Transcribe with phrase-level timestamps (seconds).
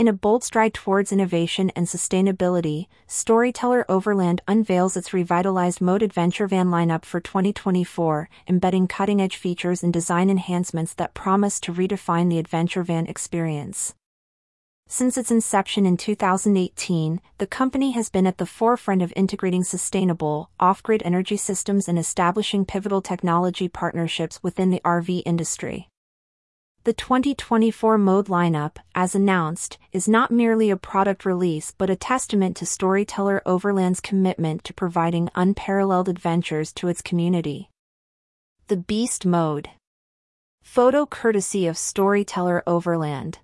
[0.00, 6.46] In a bold stride towards innovation and sustainability, Storyteller Overland unveils its revitalized mode adventure
[6.46, 12.30] van lineup for 2024, embedding cutting edge features and design enhancements that promise to redefine
[12.30, 13.94] the adventure van experience.
[14.88, 20.48] Since its inception in 2018, the company has been at the forefront of integrating sustainable,
[20.58, 25.89] off grid energy systems and establishing pivotal technology partnerships within the RV industry.
[26.84, 32.56] The 2024 mode lineup, as announced, is not merely a product release but a testament
[32.56, 37.68] to Storyteller Overland's commitment to providing unparalleled adventures to its community.
[38.68, 39.68] The Beast Mode
[40.62, 43.40] Photo courtesy of Storyteller Overland.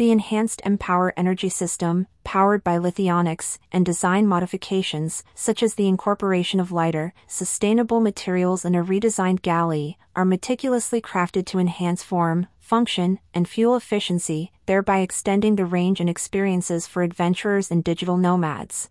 [0.00, 6.58] The enhanced Empower energy system, powered by Lithionics, and design modifications, such as the incorporation
[6.58, 13.18] of lighter, sustainable materials and a redesigned galley, are meticulously crafted to enhance form, function,
[13.34, 18.88] and fuel efficiency, thereby extending the range and experiences for adventurers and digital nomads.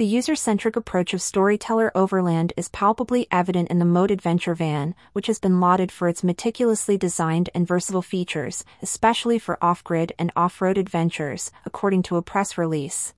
[0.00, 5.26] The user-centric approach of Storyteller Overland is palpably evident in the Mode Adventure van, which
[5.26, 10.78] has been lauded for its meticulously designed and versatile features, especially for off-grid and off-road
[10.78, 13.12] adventures, according to a press release.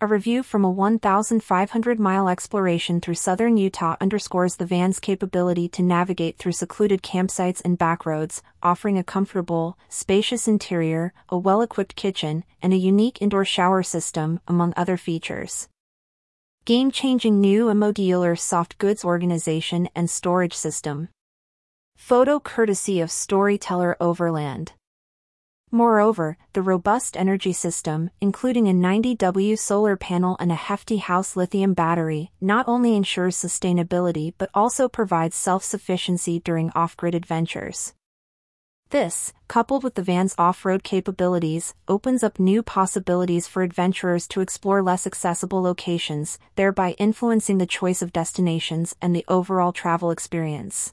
[0.00, 6.38] A review from a 1,500-mile exploration through southern Utah underscores the van's capability to navigate
[6.38, 12.76] through secluded campsites and backroads, offering a comfortable, spacious interior, a well-equipped kitchen, and a
[12.76, 15.66] unique indoor shower system, among other features
[16.66, 21.08] game-changing new and modular soft goods organization and storage system.
[21.96, 24.72] Photo courtesy of Storyteller Overland.
[25.70, 31.74] Moreover, the robust energy system, including a 90W solar panel and a hefty house lithium
[31.74, 37.94] battery, not only ensures sustainability but also provides self-sufficiency during off-grid adventures.
[38.90, 44.82] This, coupled with the van's off-road capabilities, opens up new possibilities for adventurers to explore
[44.82, 50.92] less accessible locations, thereby influencing the choice of destinations and the overall travel experience.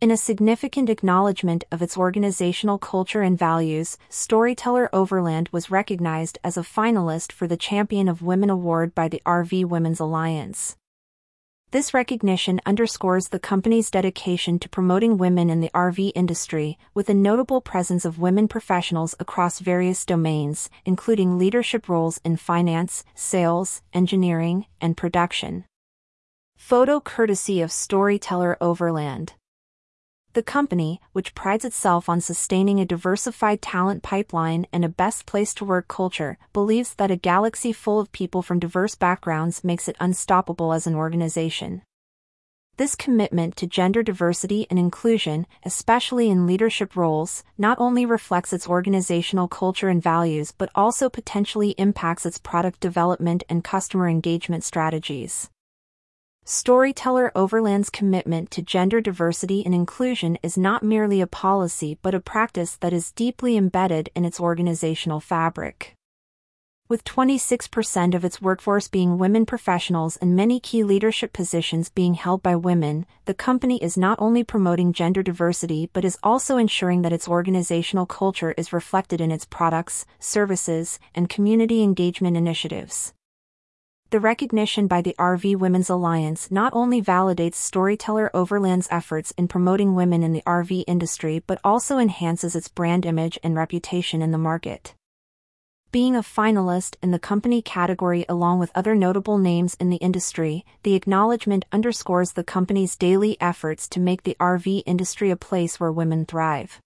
[0.00, 6.56] In a significant acknowledgement of its organizational culture and values, Storyteller Overland was recognized as
[6.56, 10.76] a finalist for the Champion of Women Award by the RV Women's Alliance.
[11.72, 17.14] This recognition underscores the company's dedication to promoting women in the RV industry, with a
[17.14, 24.66] notable presence of women professionals across various domains, including leadership roles in finance, sales, engineering,
[24.82, 25.64] and production.
[26.58, 29.32] Photo courtesy of Storyteller Overland.
[30.34, 35.52] The company, which prides itself on sustaining a diversified talent pipeline and a best place
[35.54, 39.96] to work culture, believes that a galaxy full of people from diverse backgrounds makes it
[40.00, 41.82] unstoppable as an organization.
[42.78, 48.66] This commitment to gender diversity and inclusion, especially in leadership roles, not only reflects its
[48.66, 55.50] organizational culture and values but also potentially impacts its product development and customer engagement strategies.
[56.44, 62.20] Storyteller Overland's commitment to gender diversity and inclusion is not merely a policy but a
[62.20, 65.94] practice that is deeply embedded in its organizational fabric.
[66.88, 72.42] With 26% of its workforce being women professionals and many key leadership positions being held
[72.42, 77.12] by women, the company is not only promoting gender diversity but is also ensuring that
[77.12, 83.14] its organizational culture is reflected in its products, services, and community engagement initiatives.
[84.12, 89.94] The recognition by the RV Women's Alliance not only validates Storyteller Overland's efforts in promoting
[89.94, 94.36] women in the RV industry but also enhances its brand image and reputation in the
[94.36, 94.94] market.
[95.92, 100.66] Being a finalist in the company category along with other notable names in the industry,
[100.82, 105.90] the acknowledgement underscores the company's daily efforts to make the RV industry a place where
[105.90, 106.82] women thrive.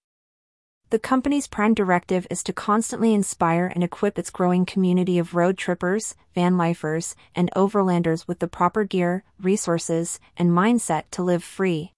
[0.90, 5.58] The company's prime directive is to constantly inspire and equip its growing community of road
[5.58, 11.90] trippers, van lifers, and overlanders with the proper gear, resources, and mindset to live free.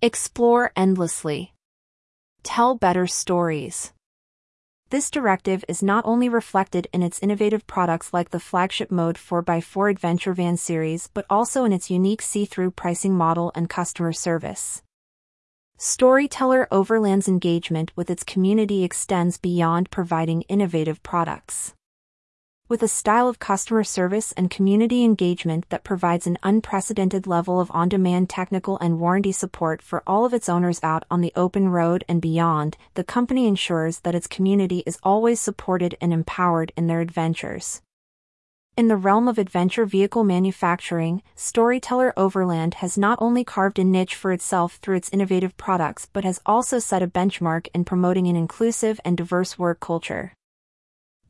[0.00, 1.52] Explore endlessly.
[2.44, 3.92] Tell better stories.
[4.90, 9.90] This directive is not only reflected in its innovative products like the flagship Mode 4x4
[9.90, 14.84] Adventure Van series but also in its unique see-through pricing model and customer service.
[15.78, 21.74] Storyteller Overland's engagement with its community extends beyond providing innovative products.
[22.66, 27.70] With a style of customer service and community engagement that provides an unprecedented level of
[27.74, 31.68] on demand technical and warranty support for all of its owners out on the open
[31.68, 36.86] road and beyond, the company ensures that its community is always supported and empowered in
[36.86, 37.82] their adventures.
[38.76, 44.14] In the realm of adventure vehicle manufacturing, Storyteller Overland has not only carved a niche
[44.14, 48.36] for itself through its innovative products but has also set a benchmark in promoting an
[48.36, 50.34] inclusive and diverse work culture.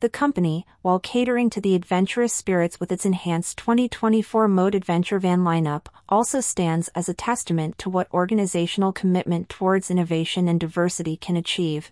[0.01, 5.45] The company, while catering to the adventurous spirits with its enhanced 2024 Mode Adventure van
[5.45, 11.37] lineup, also stands as a testament to what organizational commitment towards innovation and diversity can
[11.37, 11.91] achieve.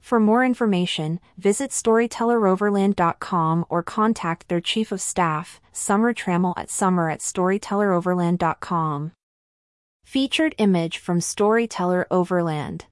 [0.00, 7.10] For more information, visit StorytellerOverland.com or contact their Chief of Staff, Summer Trammell at summer
[7.10, 9.12] at StorytellerOverland.com.
[10.04, 12.86] Featured image from Storyteller Overland.